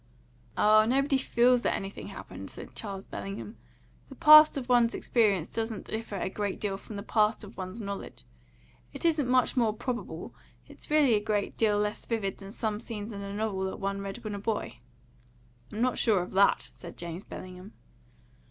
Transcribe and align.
"Ah, 0.57 0.87
nobody 0.87 1.15
FEELS 1.15 1.61
that 1.61 1.75
anything 1.75 2.07
happened," 2.07 2.49
said 2.49 2.73
Charles 2.73 3.05
Bellingham. 3.05 3.57
"The 4.09 4.15
past 4.15 4.57
of 4.57 4.67
one's 4.67 4.95
experience 4.95 5.47
doesn't 5.47 5.85
differ 5.85 6.15
a 6.15 6.27
great 6.27 6.59
deal 6.59 6.75
from 6.77 6.95
the 6.95 7.03
past 7.03 7.43
of 7.43 7.55
one's 7.55 7.79
knowledge. 7.79 8.25
It 8.93 9.05
isn't 9.05 9.29
much 9.29 9.55
more 9.55 9.73
probable; 9.73 10.33
it's 10.67 10.89
really 10.89 11.13
a 11.13 11.19
great 11.19 11.55
deal 11.55 11.77
less 11.77 12.03
vivid 12.07 12.39
than 12.39 12.49
some 12.49 12.79
scenes 12.79 13.13
in 13.13 13.21
a 13.21 13.31
novel 13.31 13.65
that 13.65 13.77
one 13.77 14.01
read 14.01 14.23
when 14.23 14.33
a 14.33 14.39
boy." 14.39 14.79
"I'm 15.71 15.81
not 15.81 15.99
sure 15.99 16.23
of 16.23 16.31
that," 16.31 16.71
said 16.73 16.97
James 16.97 17.23
Bellingham. 17.23 17.73